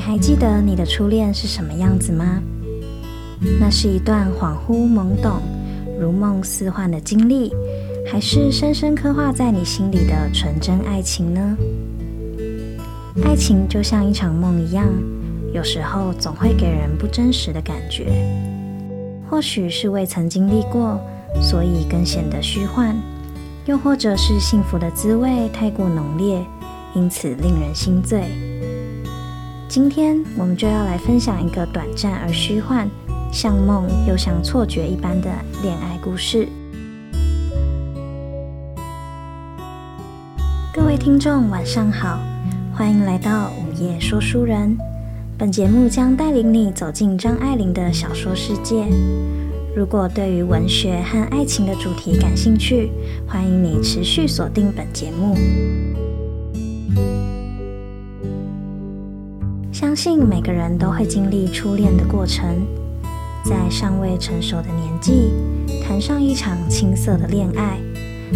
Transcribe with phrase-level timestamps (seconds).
[0.00, 2.42] 你还记得你的初恋是什么样子吗？
[3.60, 5.42] 那是一段恍惚懵懂、
[6.00, 7.52] 如梦似幻的经历，
[8.10, 11.54] 还是深深刻画在你心里的纯真爱情呢？
[13.22, 14.86] 爱情就像一场梦一样，
[15.52, 18.06] 有时候总会给人不真实的感觉。
[19.28, 20.98] 或许是未曾经历过，
[21.42, 22.94] 所以更显得虚幻；
[23.66, 26.42] 又或者是幸福的滋味太过浓烈，
[26.94, 28.24] 因此令人心醉。
[29.70, 32.90] 今天我们就要来分享一个短暂而虚幻，
[33.32, 35.30] 像梦又像错觉一般的
[35.62, 36.48] 恋爱故事。
[40.74, 42.18] 各位听众，晚上好，
[42.74, 44.76] 欢迎来到午夜说书人。
[45.38, 48.84] 本节目将带领你走进张爱玲的小说世界。
[49.76, 52.90] 如果对于文学和爱情的主题感兴趣，
[53.24, 55.36] 欢迎你持续锁定本节目。
[59.90, 62.64] 相信每个人都会经历初恋的过程，
[63.44, 65.32] 在尚未成熟的年纪，
[65.82, 67.76] 谈上一场青涩的恋爱，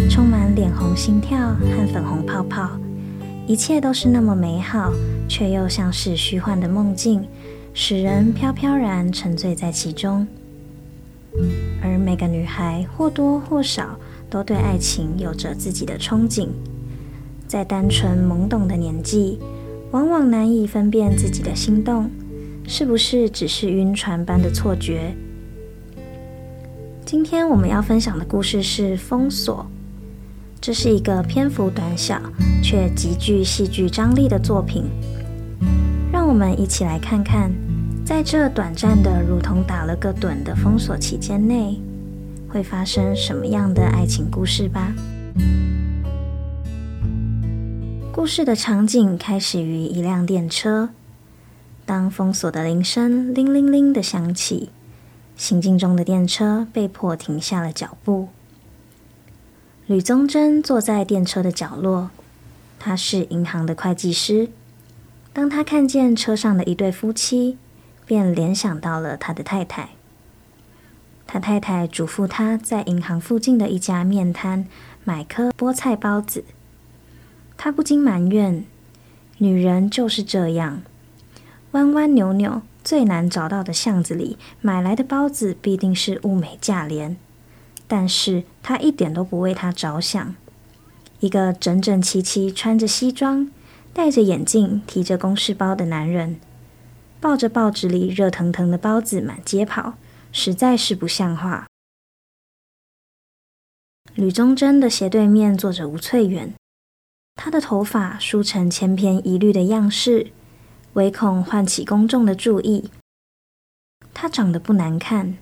[0.09, 2.71] 充满脸红心跳和粉红泡泡，
[3.47, 4.91] 一切都是那么美好，
[5.29, 7.25] 却又像是虚幻的梦境，
[7.73, 10.27] 使人飘飘然沉醉在其中。
[11.81, 13.97] 而每个女孩或多或少
[14.29, 16.49] 都对爱情有着自己的憧憬，
[17.47, 19.39] 在单纯懵懂的年纪。
[19.95, 22.11] 往往难以分辨自己的心动
[22.67, 25.15] 是不是只是晕船般的错觉。
[27.05, 29.65] 今天我们要分享的故事是《封锁》，
[30.59, 32.21] 这是一个篇幅短小
[32.61, 34.83] 却极具戏剧张力的作品。
[36.11, 37.49] 让我们一起来看看，
[38.03, 41.79] 在这短暂的如同打了个盹的封锁期间内，
[42.49, 44.91] 会发生什么样的爱情故事吧。
[48.15, 50.91] 故事的场景开始于一辆电车。
[51.85, 54.69] 当封锁的铃声铃铃铃的响起，
[55.35, 58.29] 行进中的电车被迫停下了脚步。
[59.85, 62.09] 吕宗楨坐在电车的角落，
[62.79, 64.47] 他是银行的会计师。
[65.33, 67.57] 当他看见车上的一对夫妻，
[68.05, 69.89] 便联想到了他的太太。
[71.27, 74.65] 他太太嘱咐他在银行附近的一家面摊
[75.03, 76.45] 买颗菠菜包子。
[77.57, 78.65] 他不禁埋怨
[79.39, 80.83] ：“女人就是这样，
[81.71, 87.17] 弯弯扭扭，最难找到的巷子里买来的包子必定是物美价廉。
[87.87, 90.35] 但是他一点都不为她着想。
[91.19, 93.49] 一个整整齐齐穿着西装、
[93.93, 96.39] 戴着眼镜、提着公事包的男人，
[97.21, 99.93] 抱着报纸里热腾腾的包子满街跑，
[100.31, 101.67] 实在是不像话。”
[104.15, 106.53] 吕宗楨的斜对面坐着吴翠远。
[107.35, 110.31] 她的头发梳成千篇一律的样式，
[110.93, 112.89] 唯恐唤起公众的注意。
[114.13, 115.37] 她长得不难看，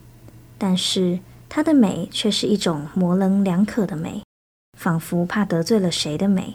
[0.58, 4.24] 但是她的美却是一种模棱两可的美，
[4.78, 6.54] 仿佛怕得罪了谁的美。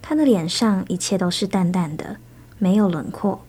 [0.00, 2.16] 她的脸上一切都是淡淡的，
[2.58, 3.44] 没有轮廓，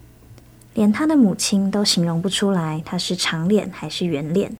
[0.74, 4.56] 连她的母亲都形容不出来她是长脸还是圆脸。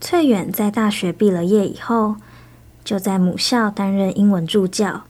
[0.00, 2.16] 翠远在大学毕了业以后，
[2.82, 5.04] 就在母校担任英文助教。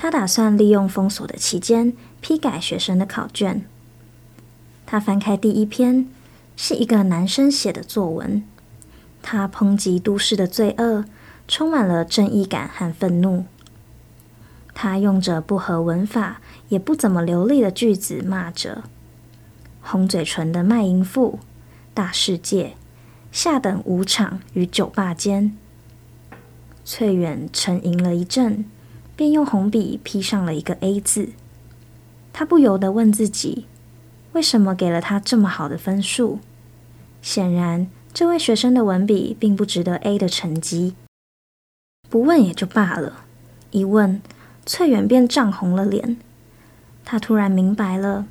[0.00, 3.66] 他打算利用封锁的期间批改学生的考卷。
[4.86, 6.08] 他翻开第一篇，
[6.56, 8.44] 是一个男生写的作文。
[9.20, 11.04] 他抨击都市的罪恶，
[11.48, 13.44] 充满了正义感和愤怒。
[14.72, 18.84] 他用着不合文法也不怎么流利的句子骂着
[19.82, 21.40] ：“红嘴唇的卖淫妇，
[21.92, 22.74] 大世界，
[23.32, 25.58] 下等舞场与酒吧间。”
[26.84, 28.64] 翠远沉吟了一阵。
[29.18, 31.30] 便用红笔批上了一个 A 字，
[32.32, 33.66] 他不由得问自己：
[34.30, 36.38] 为什么给了他这么好的分数？
[37.20, 40.94] 显然，这位学生的文笔并不值得 A 的成绩。
[42.08, 43.24] 不问也就罢了，
[43.72, 44.22] 一问，
[44.64, 46.16] 翠远便涨红了脸。
[47.04, 48.28] 他突然明白了，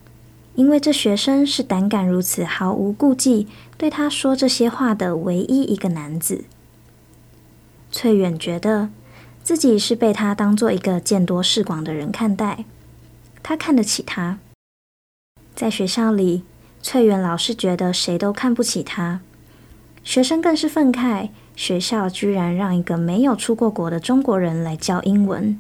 [0.56, 6.46] 因为这学生是胆敢如此毫无顾忌对他说这些话的唯一一个男子。
[7.92, 8.88] 翠远觉得。
[9.48, 12.66] 自己是被他当做一个见多识广的人看待，
[13.42, 14.40] 他看得起他。
[15.56, 16.44] 在学校里，
[16.82, 19.22] 翠园老是觉得谁都看不起他，
[20.04, 25.58] 学生更是愤慨，学校居然让一个没有出过国的中国人来教英文。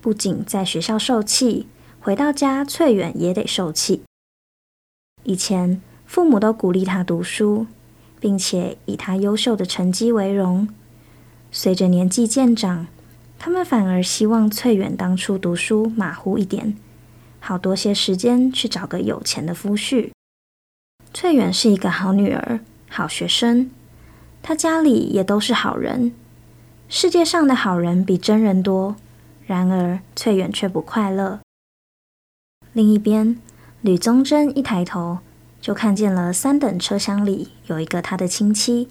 [0.00, 1.66] 不仅在学校受气，
[2.00, 4.00] 回到家翠远也得受气。
[5.24, 7.66] 以前父母都鼓励他读书，
[8.18, 10.66] 并且以他优秀的成绩为荣。
[11.58, 12.86] 随着年纪渐长，
[13.36, 16.76] 他们反而希望翠远当初读书马虎一点，
[17.40, 20.12] 好多些时间去找个有钱的夫婿。
[21.12, 23.72] 翠远是一个好女儿、好学生，
[24.40, 26.12] 她家里也都是好人。
[26.88, 28.94] 世界上的好人比真人多，
[29.44, 31.40] 然而翠远却不快乐。
[32.72, 33.36] 另一边，
[33.80, 35.18] 吕宗楨一抬头
[35.60, 38.88] 就看见了三等车厢里有一个他的亲戚，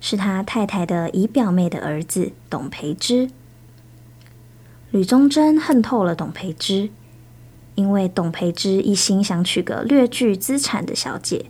[0.00, 3.30] 是他太太的姨表妹的儿子董培之。
[4.90, 6.90] 吕宗楨恨透了董培之。
[7.74, 11.46] 因为董培之一心想娶个略具资产的小姐，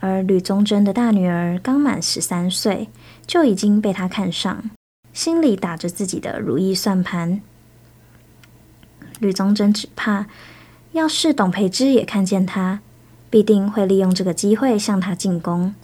[0.00, 2.88] 而吕宗楨的大女儿刚满十三岁，
[3.26, 4.70] 就已经被他看上，
[5.12, 7.42] 心里打着自己的如意算盘。
[9.20, 10.24] 吕宗楨只怕，
[10.92, 12.80] 要是董培之也看见他，
[13.28, 15.74] 必定会利用这个机会向他进攻。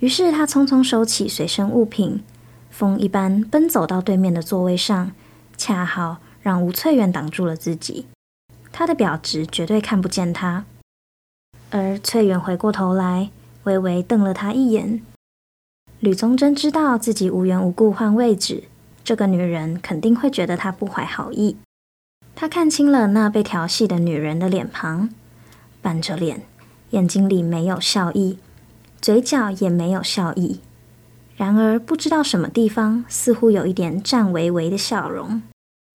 [0.00, 2.22] 于是他匆匆收起随身物品，
[2.70, 5.12] 风一般奔走到对面的座位上，
[5.56, 8.06] 恰好让吴翠媛挡住了自己。
[8.70, 10.64] 他的表侄绝对看不见他，
[11.70, 13.30] 而翠远回过头来，
[13.64, 15.02] 微微瞪了他一眼。
[15.98, 18.64] 吕宗楨知道自己无缘无故换位置，
[19.02, 21.56] 这个女人肯定会觉得他不怀好意。
[22.36, 25.10] 他看清了那被调戏的女人的脸庞，
[25.82, 26.42] 板着脸，
[26.90, 28.38] 眼睛里没有笑意，
[29.00, 30.60] 嘴角也没有笑意。
[31.36, 35.42] 然而不知道什么地方，似乎有一点颤巍巍的笑容。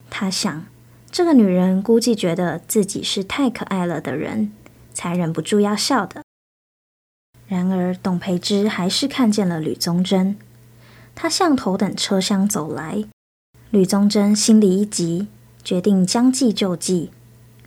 [0.09, 0.65] 他想。
[1.11, 4.51] 这个女人估计觉得自己是太可爱了的人，
[4.95, 6.23] 才忍不住要笑的。
[7.45, 10.33] 然而，董培之还是看见了吕宗楨，
[11.13, 13.05] 他向头等车厢走来。
[13.69, 15.27] 吕宗楨心里一急，
[15.63, 17.11] 决定将计就计，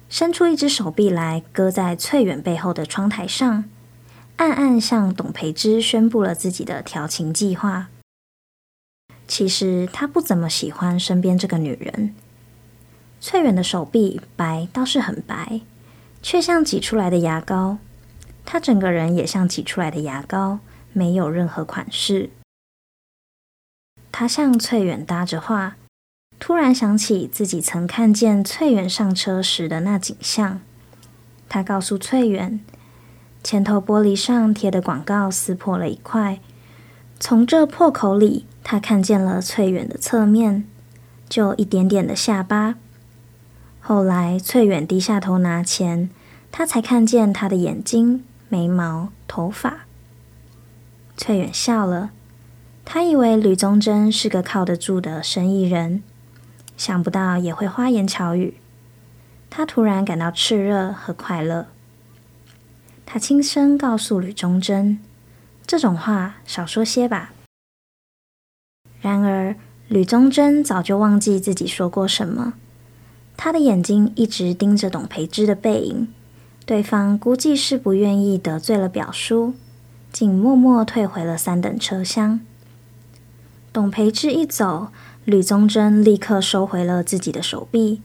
[0.08, 3.62] 伸出一只手臂来，搁在翠远背后的窗台上，
[4.36, 7.88] 暗暗向董培之宣布了自己的调情计划。
[9.26, 12.14] 其实他不怎么喜欢身边这个女人。
[13.20, 15.62] 翠远的手臂白倒是很白，
[16.22, 17.78] 却像挤出来的牙膏。
[18.44, 20.60] 他整个人也像挤出来的牙膏，
[20.92, 22.30] 没有任何款式。
[24.12, 25.76] 他向翠远搭着话，
[26.38, 30.60] 突然想起自己曾看见翠远上车时的那景象。
[31.48, 32.60] 他告诉翠远，
[33.46, 36.40] 前头玻璃上贴的广告撕破了一块，
[37.20, 40.64] 从这破口里，他看见了翠远的侧面，
[41.28, 42.74] 就一点点的下巴。
[43.80, 46.10] 后来，翠远低下头拿钱，
[46.50, 49.84] 他才看见他的眼睛、眉毛、头发。
[51.16, 52.10] 翠远笑了，
[52.84, 56.02] 他以为吕宗楨是个靠得住的生意人，
[56.76, 58.56] 想不到也会花言巧语。
[59.48, 61.68] 他突然感到炽热和快乐。
[63.06, 64.98] 他轻声告诉吕宗楨
[65.66, 67.32] ：“这种话少说些吧。”
[69.00, 69.54] 然而，
[69.88, 72.54] 吕宗楨早就忘记自己说过什么。
[73.36, 76.08] 他的眼睛一直盯着董培之的背影，
[76.64, 79.54] 对方估计是不愿意得罪了表叔，
[80.10, 82.40] 竟默默退回了三等车厢。
[83.72, 84.88] 董培之一走，
[85.24, 88.00] 吕宗楨立刻收回了自己的手臂，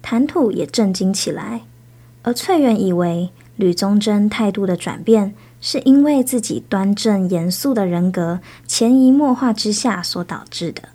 [0.00, 1.62] 谈吐也震惊起来。
[2.22, 3.30] 而翠远以为
[3.60, 10.88] 吕宗楨态度的转变，是因为自己端正严肃的人格潜移默化之下所导致的。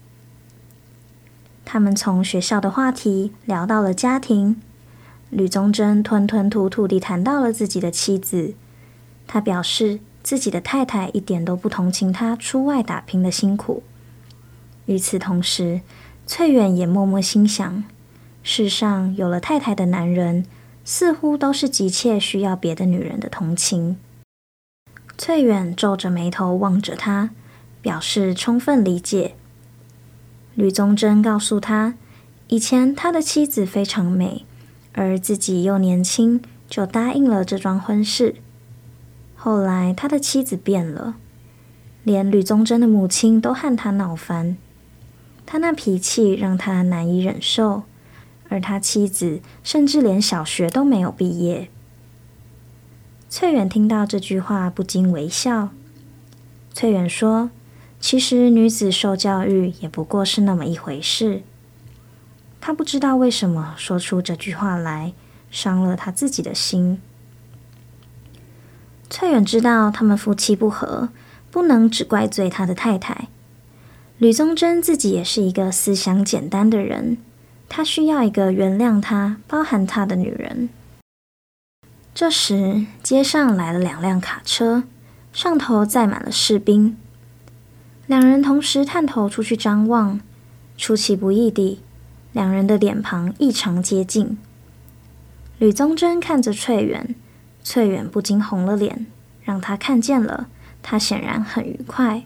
[1.64, 4.60] 他们从学校的话题聊到了家庭，
[5.30, 8.56] 吕宗楨吞吞吐吐地谈到了自己的妻子。
[9.28, 13.84] 他表示自己的太太一点都不同情他出外打拼的辛苦。
[14.88, 15.82] 与此同时，
[16.26, 17.84] 翠远也默默心想：
[18.42, 20.46] 世上有了太太的男人，
[20.86, 23.98] 似乎都是急切需要别的女人的同情。
[25.18, 27.32] 翠远皱着眉头望着他，
[27.82, 29.36] 表示充分理解。
[30.54, 31.96] 吕宗珍告诉他，
[32.48, 34.46] 以前他的妻子非常美，
[34.94, 38.36] 而自己又年轻，就答应了这桩婚事。
[39.36, 41.16] 后来他的妻子变了，
[42.04, 44.56] 连吕宗珍的母亲都和他闹翻。
[45.46, 47.84] 他那脾气让他难以忍受，
[48.56, 51.70] 而他妻子甚至连小学都没有毕业。
[53.30, 55.72] 翠远听到这句话，不禁微笑。
[56.74, 57.52] 翠远说。
[57.98, 61.42] 其实女子受教育也不过是那么一回事。
[62.62, 65.14] 她不知道为什么说出这句话来，
[65.50, 67.02] 伤了她自己的心。
[69.10, 71.10] 翠远知道他们夫妻不和，
[71.50, 73.30] 不能只怪罪他的太太。
[74.20, 77.18] 吕宗楨自己也是一个思想简单的人，
[77.68, 80.70] 他需要一个原谅他、包含他的女人。
[82.14, 84.84] 这时，街上来了两辆卡车，
[85.34, 86.98] 上头载满了士兵。
[88.08, 90.22] 两人同时探头出去张望，
[90.78, 91.82] 出其不意地，
[92.32, 94.38] 两人的脸庞异常接近。
[95.58, 97.16] 吕宗楨看着翠远，
[97.64, 99.08] 翠远不禁红了脸，
[99.44, 100.48] 让他看见了，
[100.84, 102.24] 他显然很愉快，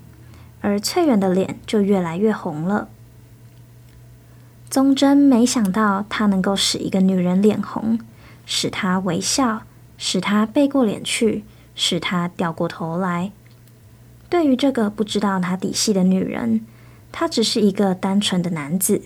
[0.62, 2.90] 而翠远的脸就越来越红了。
[4.70, 8.00] 宗楨没想到他能够使一个女人脸红，
[8.46, 9.64] 使她微笑，
[9.98, 13.32] 使她背过脸去，使她掉过头来。
[14.30, 16.66] 对于这个不知道他底细的女人，
[17.12, 19.02] 他只是一个单纯的男子。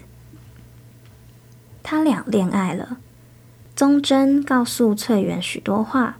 [1.82, 2.98] 他俩恋爱了。
[3.74, 6.18] 宗楨告诉翠园许多话。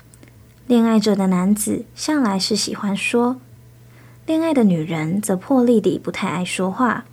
[0.66, 3.42] 恋爱着的男子向来是喜欢说，
[4.26, 7.04] 恋爱的女人则破例地不太爱说话。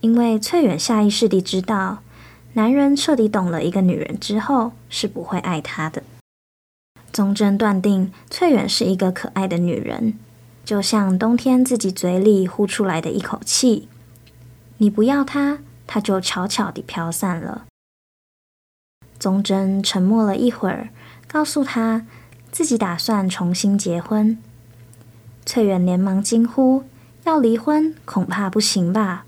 [0.00, 1.98] 因为翠远下意识地知道，
[2.52, 6.02] 男人彻底懂了一个女人之后是不会爱她的。
[7.12, 10.14] 宗楨断定翠远是一个可爱的女人，
[10.64, 13.88] 就像冬天自己嘴里呼出来的一口气。
[14.76, 17.66] 你不要她，她就悄悄地飘散了。
[19.18, 20.90] 宗楨沉默了一会儿，
[21.26, 22.06] 告诉他
[22.52, 24.38] 自己打算重新结婚。
[25.44, 26.84] 翠远连忙惊呼
[27.24, 27.96] ：“要离婚？
[28.04, 29.24] 恐怕不行吧？”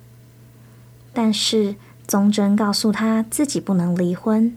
[1.12, 1.76] 但是
[2.06, 4.56] 宗楨告诉他自己不能离婚，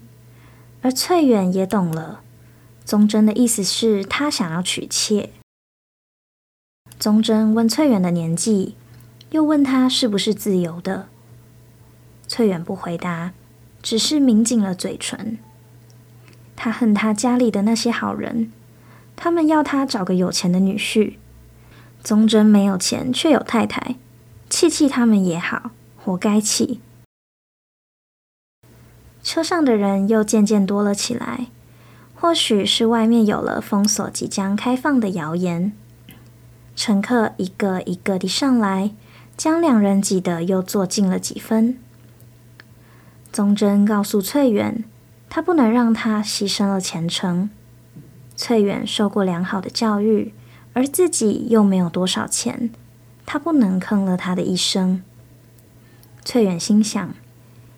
[0.82, 2.22] 而翠远也懂了，
[2.84, 5.32] 宗楨的意思是他想要娶妾。
[7.00, 8.76] 宗楨问翠远的年纪，
[9.32, 11.08] 又问他是不是自由的。
[12.28, 13.34] 翠远不回答。
[13.84, 15.38] 只是抿紧了嘴唇。
[16.56, 18.50] 他恨他家里的那些好人，
[19.18, 21.16] 他们要他找个有钱的女婿。
[22.02, 23.98] 宗楨没有钱却有太太，
[24.50, 25.72] 气气他们也好，
[26.04, 26.82] 活该气。
[29.24, 31.48] 车上的人又渐渐多了起来，
[32.14, 35.72] 或许是外面有了封锁即将开放的谣言。
[36.76, 38.92] 乘客一个一个地上来，
[39.38, 41.78] 将两人挤得又坐近了几分。
[43.32, 44.84] 宗楨告诉翠远，
[45.30, 47.50] 他不能让他牺牲了前程。
[48.36, 50.34] 翠远受过良好的教育，
[50.74, 52.72] 而自己又没有多少钱，
[53.26, 55.02] 他不能坑了他的一生。
[56.26, 57.14] 翠远心想，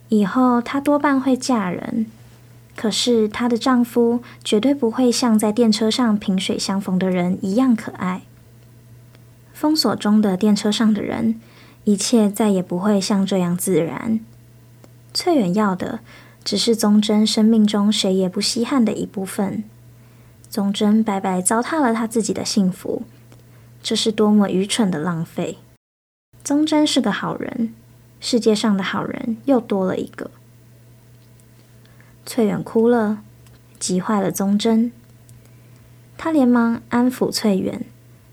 [0.09, 2.05] 以后她多半会嫁人，
[2.75, 8.21] 可是她的丈夫绝对不会像在电车上萍水相逢的人一样可爱。
[9.53, 11.39] 封锁中的电车上的人，
[11.85, 14.19] 一切再也不会像这样自然。
[15.13, 16.01] 翠远要的
[16.43, 19.63] 只是宗楨生命中谁也不稀罕的一部分。
[20.49, 23.03] 宗楨白白糟蹋了他自己的幸福，
[23.81, 25.57] 这是多么愚蠢的浪费！
[26.43, 27.73] 宗楨是个好人，
[28.27, 30.31] 世界上的好人又多了一个。
[32.25, 33.19] 翠远哭了，
[33.77, 34.91] 急坏了宗真。
[36.17, 37.85] 他连忙安抚翠远，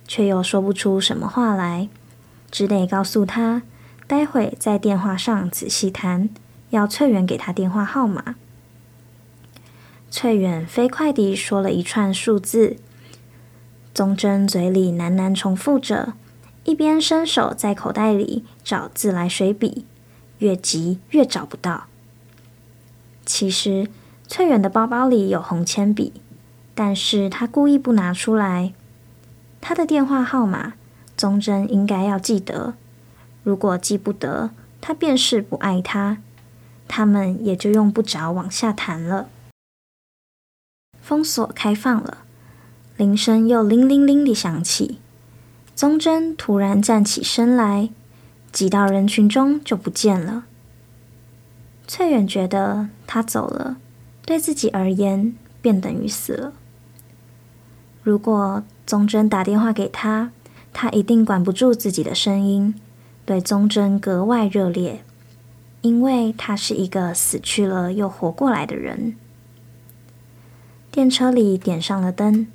[0.09, 1.91] 却又说不出什么话来，
[2.51, 3.65] 只得告诉他，
[4.07, 6.31] 待会在电话上仔细谈。
[6.71, 8.37] 要翠远给他电话号码。
[10.11, 12.79] 翠远飞快地说了一串数字，
[13.93, 16.15] 宗楨嘴里喃喃重复着，
[16.65, 19.85] 一边伸手在口袋里找自来水笔，
[20.39, 21.87] 越急越找不到。
[23.25, 23.89] 其实
[24.29, 26.13] 翠远的包包里有红铅笔，
[26.75, 28.73] 但是他故意不拿出来。
[29.61, 30.75] 他的电话号码，
[31.17, 32.75] 宗楨应该要记得。
[33.43, 34.51] 如果记不得，
[34.81, 36.19] 他便是不爱他。
[36.89, 39.29] 他们也就用不着往下谈了。
[41.01, 42.19] 封锁开放了，
[42.97, 44.99] 铃声又铃铃铃地响起。
[45.75, 47.91] 宗楨突然站起身来，
[48.53, 50.45] 挤到人群中就不见了。
[51.89, 53.77] 翠远觉得他走了，
[54.25, 56.53] 对自己而言便等于死了。
[58.03, 60.31] 如果宗楨打电话给他，
[60.73, 62.75] 他一定管不住自己的声音，
[63.25, 65.03] 对宗楨格外热烈。
[65.81, 69.17] 因为他是一个死去了又活过来的人。
[70.93, 72.47] 电车里点上了灯，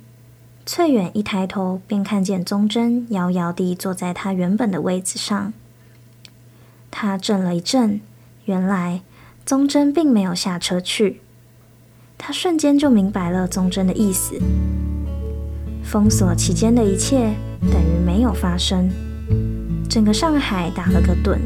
[0.70, 5.54] 翠远一抬头便看见宗楨遥遥地坐在他原本的位子上。
[6.90, 8.00] 他怔了一怔，
[8.44, 9.00] 原来
[9.46, 11.22] 宗楨并没有下车去。
[12.18, 14.38] 他瞬间就明白了宗楨的意思：
[15.82, 17.32] 封锁期间的一切
[17.62, 18.90] 等于没有发生，
[19.88, 21.38] 整个上海打了个盹。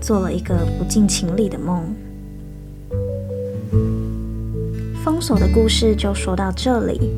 [0.00, 1.94] 做了一个不近情理的梦。
[5.04, 7.10] 封锁的故事就说到这里。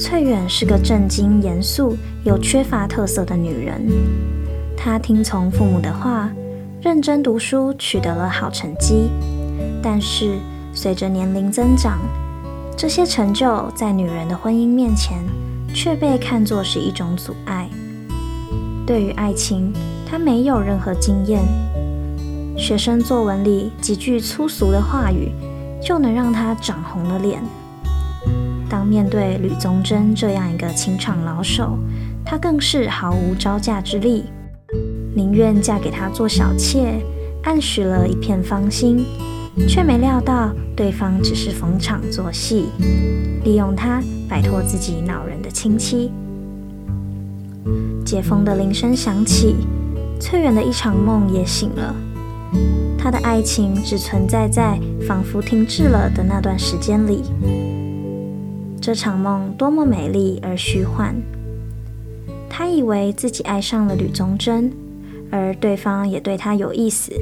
[0.00, 3.86] 翠远是个正经、严肃又缺乏特色的女人。
[4.74, 6.30] 她听从父母的话，
[6.80, 9.10] 认真读书，取得了好成绩。
[9.82, 10.38] 但是
[10.72, 11.98] 随着年龄增长，
[12.78, 15.18] 这些成就在女人的婚姻面前
[15.74, 17.68] 却被看作是一种阻碍。
[18.86, 19.70] 对于爱情，
[20.06, 21.42] 她没有任何经验。
[22.56, 25.30] 学生作文里几句粗俗的话语，
[25.82, 27.42] 就能让他涨红了脸。
[28.70, 31.76] 当面对吕宗楨这样一个情场老手，
[32.24, 34.24] 他更是毫无招架之力，
[35.12, 37.02] 宁愿嫁给他做小妾，
[37.42, 39.04] 暗许了一片芳心，
[39.68, 42.66] 却没料到对方只是逢场作戏，
[43.42, 46.12] 利用他摆脱自己恼人的亲戚。
[48.06, 49.56] 解封的铃声响起，
[50.20, 51.94] 翠远的一场梦也醒了。
[52.96, 57.22] 他的爱情只存在在仿佛停滞了的那段时间里。
[58.80, 61.14] 这场梦多么美丽而虚幻。
[62.48, 64.72] 他以为自己爱上了吕宗楨，
[65.30, 67.12] 而对方也对他有意思。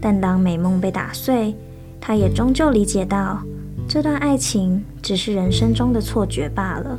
[0.00, 1.54] 但当美梦被打碎，
[2.00, 3.42] 他也终究理解到，
[3.88, 6.98] 这段爱情只是人生中的错觉罢了。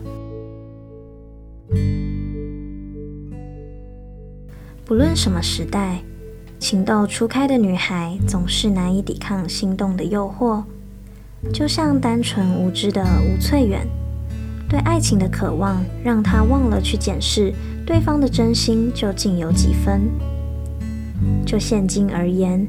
[4.86, 6.02] 不论什么时代，
[6.60, 10.64] 情窦初开的女孩总是难以抵抗心动的诱惑。
[11.52, 13.86] 就像单纯无知的吴翠远，
[14.70, 17.54] 对爱情的渴望让他忘了去检视
[17.86, 20.10] 对方的真心究竟有几分。
[21.46, 22.66] 就现今而言，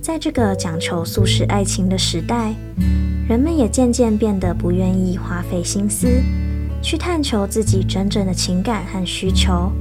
[0.00, 2.54] 在这个讲求速食爱情的时代，
[3.28, 6.06] 人们也渐渐变得不愿意花费心思
[6.82, 9.72] 去探求自己真正的情感和需求。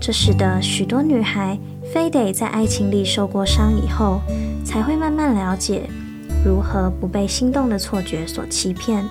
[0.00, 1.58] 这使得许多女孩
[1.92, 4.20] 非得在爱情里受过伤以后，
[4.64, 5.82] 才会慢慢了解。
[6.44, 9.04] 如何不被心动的错觉所欺骗？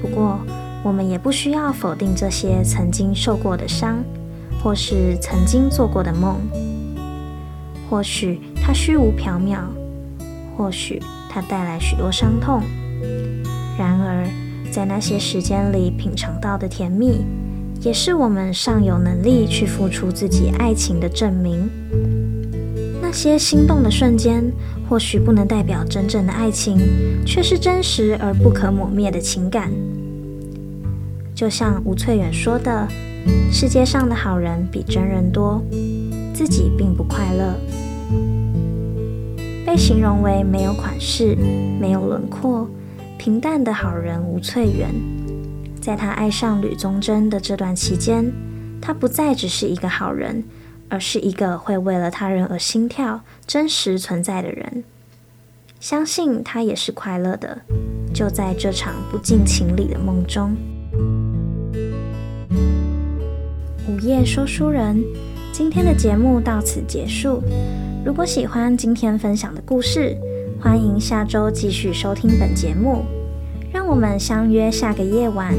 [0.00, 0.38] 不过，
[0.82, 4.02] 我们也不需要否定这些曾经受过的伤，
[4.62, 6.36] 或是曾经做过的梦。
[7.90, 9.60] 或许它虚无缥缈，
[10.56, 12.62] 或许它带来许多伤痛。
[13.78, 14.26] 然而，
[14.70, 17.24] 在那些时间里品尝到的甜蜜，
[17.80, 21.68] 也是我们尚有能力去付出自己爱情的证明。
[23.00, 24.52] 那些心动的瞬间，
[24.88, 26.78] 或许不能代表真正的爱情，
[27.26, 29.70] 却是真实而不可磨灭的情感。
[31.34, 32.88] 就像吴翠远说的
[33.52, 35.62] ：“世界上的好人比真人多，
[36.32, 37.54] 自己并不快乐。”
[39.66, 41.36] 被形容为没有款式、
[41.78, 42.66] 没有轮廓、
[43.18, 44.88] 平淡的好人吴翠远，
[45.80, 48.32] 在他爱上吕宗楨的这段期间，
[48.80, 50.42] 他不再只是一个好人。
[50.88, 54.84] 而是一个会为了他人而心跳、真实存在的人。
[55.80, 57.60] 相信他也是快乐的，
[58.12, 60.56] 就在这场不近情理的梦中。
[63.88, 65.02] 午夜说书人，
[65.52, 67.42] 今天的节目到此结束。
[68.04, 70.16] 如果喜欢今天分享的故事，
[70.60, 73.04] 欢迎下周继续收听本节目。
[73.72, 75.54] 让我们相约下个夜晚，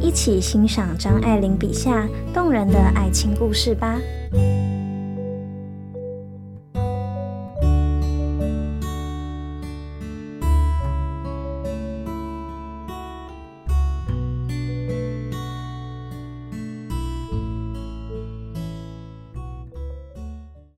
[0.00, 3.98] 一起欣赏张爱玲笔下动人的爱情故事吧。